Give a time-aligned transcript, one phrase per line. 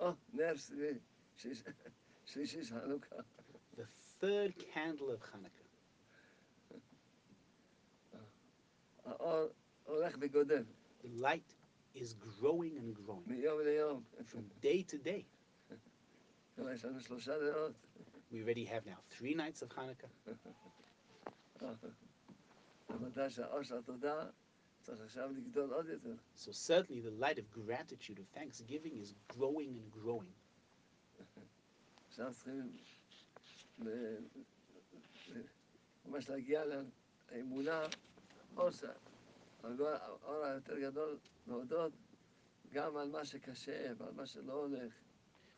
[0.00, 0.98] Oh, there's the,
[1.36, 1.62] she's,
[2.34, 3.22] this is Hanukkah.
[3.76, 3.84] The
[4.20, 5.60] third candle of Hanukkah.
[10.48, 10.64] the
[11.16, 11.54] light
[11.94, 13.24] is growing and growing
[14.24, 15.26] from day to day.
[18.32, 20.08] We already have now three nights of Hanukkah.
[26.36, 30.32] So certainly the light of gratitude, of thanksgiving, is growing and growing.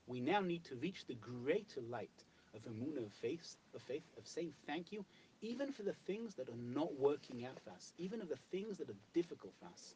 [0.07, 2.11] We now need to reach the greater light
[2.54, 5.04] of emunah, of faith, of faith, of saying thank you,
[5.42, 8.78] even for the things that are not working out for us, even of the things
[8.78, 9.96] that are difficult for us.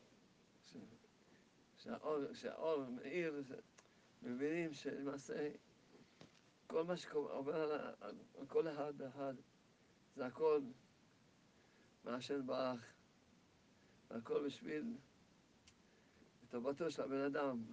[0.71, 0.77] ש-
[1.83, 3.62] שהאור, שהאור מאיר, זה-
[4.23, 5.49] מבינים שלמעשה
[6.67, 9.34] כל מה שעובר על, ה- על, על כל אחד ואחד,
[10.15, 10.62] זה הכל
[12.04, 12.93] מהשם ברך,
[14.09, 14.98] והכל בשביל
[16.49, 17.63] טובתו של הבן אדם.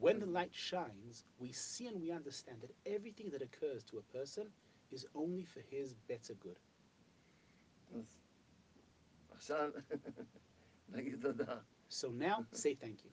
[0.00, 4.02] When the light shines, we see and we understand that everything that occurs to a
[4.18, 4.48] person
[4.92, 6.58] is only for his better good.
[11.88, 13.10] So now say thank you.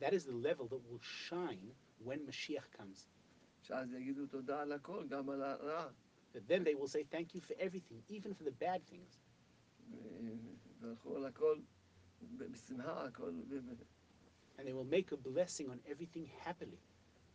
[0.00, 1.72] That is the level that will shine
[2.04, 3.08] when Mashiach comes.
[6.32, 9.18] But then they will say thank you for everything, even for the bad things.
[14.57, 16.79] And they will make a blessing on everything happily.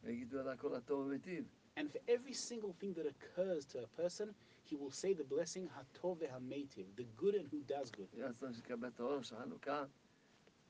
[0.03, 1.45] ויגידו על הכל הטוב ומיטיב.
[1.77, 5.69] And for every single thing that occurs to a person, he will say the blessing
[5.77, 8.09] Hatov ve'Hametiv, the good and who does good.
[8.15, 9.85] יהיה רצון שתקבל את האור של חנוכה,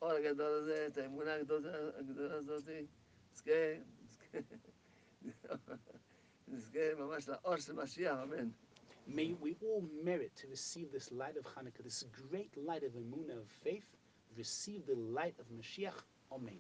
[0.01, 2.63] האור הגדול הזה, את האמונה הגדולה הגדולה הזאת,
[3.33, 3.53] נזכה,
[5.23, 5.55] נזכה,
[6.49, 8.49] נזכה ממש לאור של משיח, אמן.
[9.08, 13.38] May we all merit to receive this light of Hanukkah, this great light of Emunah,
[13.38, 13.86] of faith,
[14.38, 15.94] receive the light of Mashiach.
[16.32, 16.60] Amen.